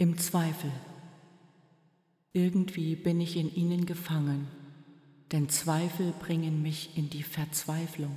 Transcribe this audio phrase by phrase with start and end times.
[0.00, 0.70] Im Zweifel.
[2.32, 4.46] Irgendwie bin ich in ihnen gefangen,
[5.32, 8.16] denn Zweifel bringen mich in die Verzweiflung.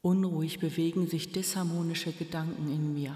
[0.00, 3.14] Unruhig bewegen sich disharmonische Gedanken in mir.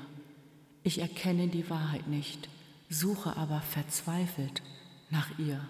[0.82, 2.50] Ich erkenne die Wahrheit nicht,
[2.90, 4.60] suche aber verzweifelt
[5.08, 5.66] nach ihr.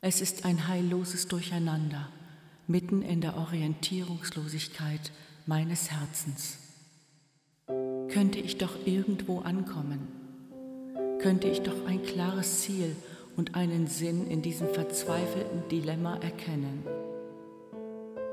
[0.00, 2.08] Es ist ein heilloses Durcheinander
[2.66, 5.12] mitten in der Orientierungslosigkeit
[5.46, 6.63] meines Herzens.
[8.14, 10.06] Könnte ich doch irgendwo ankommen,
[11.18, 12.94] könnte ich doch ein klares Ziel
[13.36, 16.84] und einen Sinn in diesem verzweifelten Dilemma erkennen.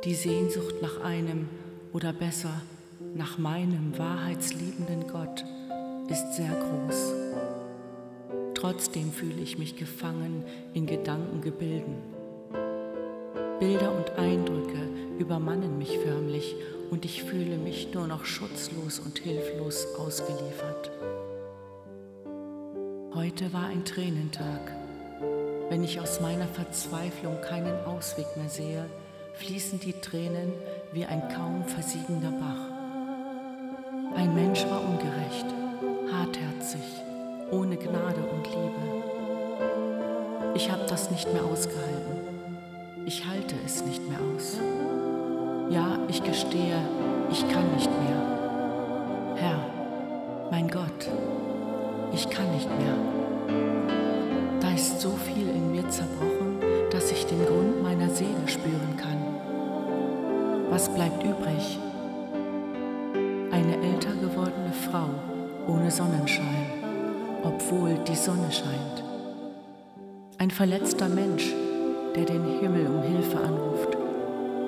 [0.04, 1.50] Die Sehnsucht nach einem
[1.94, 2.62] oder besser
[3.16, 5.44] nach meinem wahrheitsliebenden Gott
[6.10, 7.14] ist sehr groß.
[8.54, 10.44] Trotzdem fühle ich mich gefangen
[10.76, 12.21] in Gedankengebilden.
[13.62, 14.90] Bilder und Eindrücke
[15.20, 16.56] übermannen mich förmlich
[16.90, 20.90] und ich fühle mich nur noch schutzlos und hilflos ausgeliefert.
[23.14, 24.72] Heute war ein Tränentag.
[25.70, 28.88] Wenn ich aus meiner Verzweiflung keinen Ausweg mehr sehe,
[29.36, 30.54] fließen die Tränen
[30.92, 32.66] wie ein kaum versiegender Bach.
[34.16, 35.46] Ein Mensch war ungerecht,
[36.12, 36.82] hartherzig,
[37.52, 38.82] ohne Gnade und Liebe.
[40.56, 42.21] Ich habe das nicht mehr ausgehalten.
[43.14, 44.58] Ich halte es nicht mehr aus.
[45.70, 46.80] Ja, ich gestehe,
[47.30, 49.36] ich kann nicht mehr.
[49.36, 49.66] Herr,
[50.50, 51.10] mein Gott,
[52.14, 52.96] ich kann nicht mehr.
[54.62, 59.22] Da ist so viel in mir zerbrochen, dass ich den Grund meiner Seele spüren kann.
[60.70, 61.80] Was bleibt übrig?
[63.52, 65.10] Eine älter gewordene Frau
[65.68, 66.66] ohne Sonnenschein,
[67.44, 69.04] obwohl die Sonne scheint.
[70.38, 71.54] Ein verletzter Mensch,
[72.16, 73.98] der den Himmel um Hilfe anruft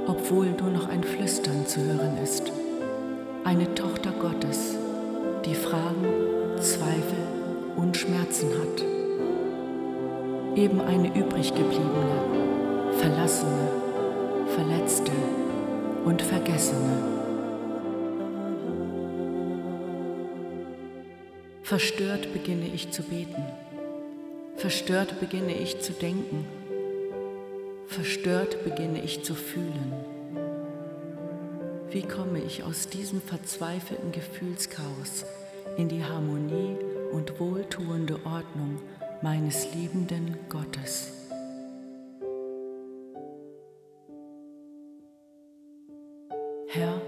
[0.07, 2.51] obwohl nur noch ein Flüstern zu hören ist.
[3.43, 4.75] Eine Tochter Gottes,
[5.45, 6.07] die Fragen,
[6.59, 7.27] Zweifel
[7.75, 8.83] und Schmerzen hat.
[10.57, 13.69] Eben eine übrig gebliebene, verlassene,
[14.55, 15.11] verletzte
[16.05, 16.97] und vergessene.
[21.63, 23.43] Verstört beginne ich zu beten.
[24.57, 26.45] Verstört beginne ich zu denken
[27.93, 29.93] Verstört beginne ich zu fühlen.
[31.91, 35.25] Wie komme ich aus diesem verzweifelten Gefühlschaos
[35.77, 36.75] in die Harmonie
[37.11, 38.79] und wohltuende Ordnung
[39.21, 41.13] meines liebenden Gottes?
[46.69, 46.99] Herr,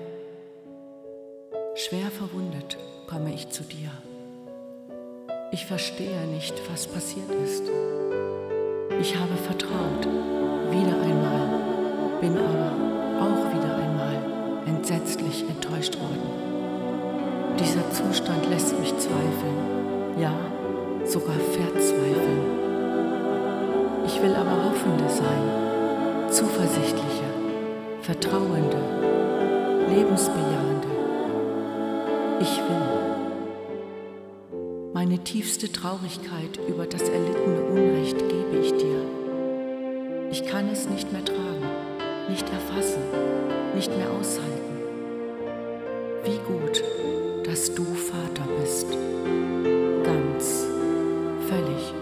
[1.73, 3.89] schwer verwundet komme ich zu dir.
[5.51, 7.63] Ich verstehe nicht, was passiert ist.
[9.01, 11.49] Ich habe vertraut wieder einmal,
[12.21, 12.71] bin aber
[13.21, 14.17] auch wieder einmal
[14.65, 16.29] entsetzlich enttäuscht worden.
[17.59, 20.33] Dieser Zustand lässt mich zweifeln, ja
[21.07, 22.65] sogar verzweifeln.
[24.05, 27.25] Ich will aber hoffende sein, zuversichtliche,
[28.01, 28.77] vertrauende,
[29.89, 30.87] lebensbejahende.
[32.39, 32.75] Ich will.
[34.93, 39.24] Meine tiefste Traurigkeit über das erlittene Unrecht gebe ich dir.
[40.31, 41.69] Ich kann es nicht mehr tragen,
[42.29, 43.01] nicht erfassen,
[43.75, 44.55] nicht mehr aushalten.
[46.23, 46.83] Wie gut,
[47.45, 48.87] dass du Vater bist.
[50.03, 50.65] Ganz,
[51.47, 51.93] völlig,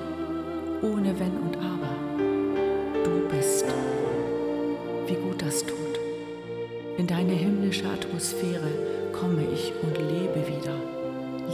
[0.82, 3.04] ohne Wenn und Aber.
[3.04, 3.66] Du bist.
[5.08, 6.00] Wie gut das tut.
[6.98, 8.72] In deine himmlische Atmosphäre
[9.12, 10.76] komme ich und lebe wieder,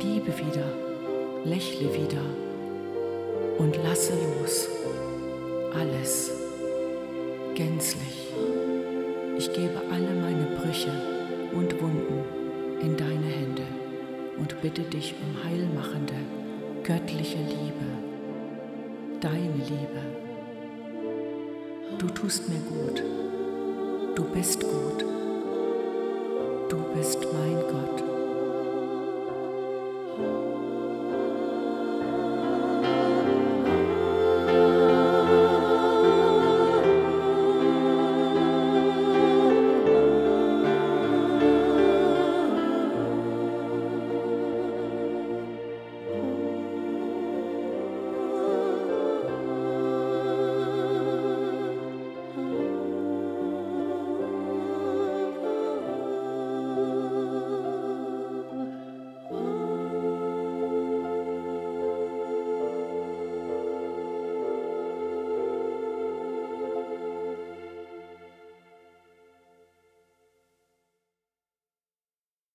[0.03, 0.65] liebe wieder,
[1.45, 2.21] lächle wieder
[3.57, 4.67] und lasse los.
[5.73, 6.38] Alles
[7.59, 8.31] gänzlich.
[9.37, 10.93] Ich gebe alle meine Brüche
[11.51, 12.23] und Wunden
[12.79, 13.63] in deine Hände
[14.37, 16.13] und bitte dich um heilmachende,
[16.83, 17.89] göttliche Liebe,
[19.19, 20.01] deine Liebe.
[21.97, 23.03] Du tust mir gut,
[24.15, 25.05] du bist gut,
[26.69, 27.98] du bist mein Gott.